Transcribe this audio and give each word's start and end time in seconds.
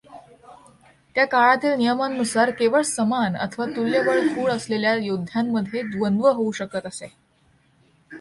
त्या 1.15 1.25
काळातील 1.25 1.73
नियमांनुसार 1.73 2.49
केवळ 2.49 2.81
समान 2.81 3.35
अथवा 3.35 3.65
तुल्यबळ 3.65 4.27
कूळ 4.27 4.51
असलेल्या 4.51 4.95
योद्ध्यांमध्ये 4.95 5.81
द्वंद्व 5.81 6.27
होऊ 6.29 6.51
शकत 6.51 6.85
असे. 6.85 7.13